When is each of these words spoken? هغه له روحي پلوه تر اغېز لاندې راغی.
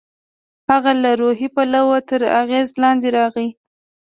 هغه 0.69 0.91
له 1.03 1.11
روحي 1.21 1.47
پلوه 1.55 1.97
تر 2.09 2.21
اغېز 2.41 2.67
لاندې 2.83 3.09
راغی. 3.17 3.47